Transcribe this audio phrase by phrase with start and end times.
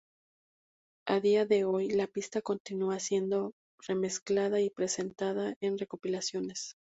[1.07, 3.51] A día de hoy, la pista continúa siendo
[3.87, 6.73] remezclada y presentada en recopilaciones.